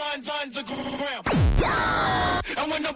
[0.00, 1.26] underground.
[2.58, 2.92] And when the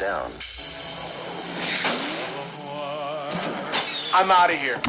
[0.00, 0.30] down.
[4.14, 4.80] I'm out of here.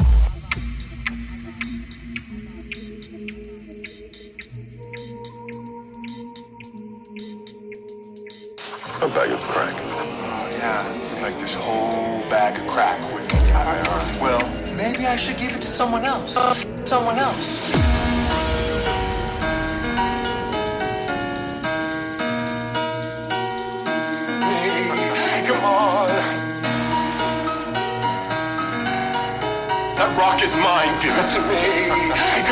[9.02, 9.74] A bag of crack.
[9.76, 11.20] Oh, yeah.
[11.20, 12.98] Like this whole bag of crack.
[14.18, 14.40] Well,
[14.74, 16.38] maybe I should give it to someone else.
[16.88, 17.81] Someone else.
[30.22, 32.51] rock is mine, give it to me.